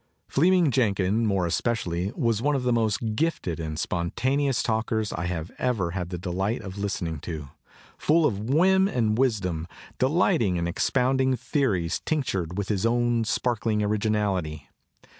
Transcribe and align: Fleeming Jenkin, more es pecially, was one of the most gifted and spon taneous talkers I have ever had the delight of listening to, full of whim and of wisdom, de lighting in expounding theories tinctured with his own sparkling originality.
Fleeming 0.27 0.71
Jenkin, 0.71 1.27
more 1.27 1.45
es 1.45 1.61
pecially, 1.61 2.11
was 2.17 2.41
one 2.41 2.55
of 2.55 2.63
the 2.63 2.73
most 2.73 3.13
gifted 3.15 3.59
and 3.59 3.77
spon 3.77 4.09
taneous 4.09 4.63
talkers 4.63 5.13
I 5.13 5.27
have 5.27 5.51
ever 5.59 5.91
had 5.91 6.09
the 6.09 6.17
delight 6.17 6.61
of 6.63 6.79
listening 6.79 7.19
to, 7.19 7.49
full 7.99 8.25
of 8.25 8.39
whim 8.49 8.87
and 8.87 9.11
of 9.11 9.19
wisdom, 9.19 9.67
de 9.99 10.07
lighting 10.07 10.55
in 10.55 10.67
expounding 10.67 11.35
theories 11.35 12.01
tinctured 12.03 12.57
with 12.57 12.69
his 12.69 12.83
own 12.83 13.25
sparkling 13.25 13.83
originality. 13.83 14.67